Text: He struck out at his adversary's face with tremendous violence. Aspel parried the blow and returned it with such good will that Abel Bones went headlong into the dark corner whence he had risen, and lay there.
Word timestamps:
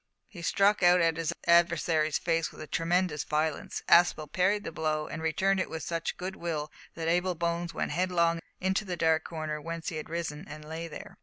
He 0.27 0.41
struck 0.41 0.81
out 0.81 0.99
at 0.99 1.17
his 1.17 1.31
adversary's 1.45 2.17
face 2.17 2.51
with 2.51 2.71
tremendous 2.71 3.23
violence. 3.23 3.83
Aspel 3.87 4.31
parried 4.31 4.63
the 4.63 4.71
blow 4.71 5.05
and 5.05 5.21
returned 5.21 5.59
it 5.59 5.69
with 5.69 5.83
such 5.83 6.17
good 6.17 6.35
will 6.35 6.71
that 6.95 7.07
Abel 7.07 7.35
Bones 7.35 7.75
went 7.75 7.91
headlong 7.91 8.39
into 8.59 8.83
the 8.83 8.97
dark 8.97 9.23
corner 9.23 9.61
whence 9.61 9.89
he 9.89 9.97
had 9.97 10.09
risen, 10.09 10.47
and 10.47 10.65
lay 10.65 10.87
there. 10.87 11.19